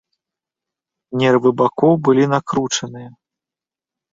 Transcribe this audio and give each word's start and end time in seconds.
Нервы 1.21 1.49
бакоў 1.61 1.93
былі 2.07 2.25
накручаныя. 2.35 3.09